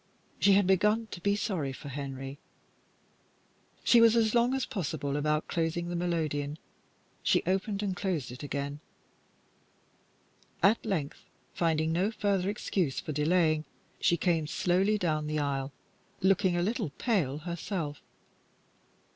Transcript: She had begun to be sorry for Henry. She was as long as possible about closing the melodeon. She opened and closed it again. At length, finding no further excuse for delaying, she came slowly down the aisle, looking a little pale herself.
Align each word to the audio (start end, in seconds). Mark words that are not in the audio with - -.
She 0.39 0.53
had 0.53 0.65
begun 0.65 1.05
to 1.11 1.21
be 1.21 1.35
sorry 1.35 1.71
for 1.71 1.89
Henry. 1.89 2.39
She 3.83 4.01
was 4.01 4.15
as 4.15 4.33
long 4.33 4.55
as 4.55 4.65
possible 4.65 5.15
about 5.15 5.47
closing 5.47 5.89
the 5.89 5.95
melodeon. 5.95 6.57
She 7.21 7.43
opened 7.45 7.83
and 7.83 7.95
closed 7.95 8.31
it 8.31 8.41
again. 8.41 8.79
At 10.63 10.83
length, 10.83 11.25
finding 11.53 11.91
no 11.91 12.09
further 12.09 12.49
excuse 12.49 12.99
for 12.99 13.11
delaying, 13.11 13.63
she 13.99 14.17
came 14.17 14.47
slowly 14.47 14.97
down 14.97 15.27
the 15.27 15.37
aisle, 15.37 15.71
looking 16.19 16.57
a 16.57 16.63
little 16.63 16.89
pale 16.97 17.37
herself. 17.37 18.01